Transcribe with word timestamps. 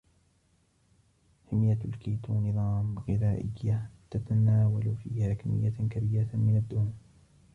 حمية 1.51 1.79
الكيتو 1.85 2.33
نظام 2.39 2.99
غذائية 2.99 3.89
تتناول 4.11 4.95
فيه 5.03 5.33
كمية 5.33 5.69
كبيرة 5.89 6.29
من 6.35 6.57
الدهون 6.57 6.93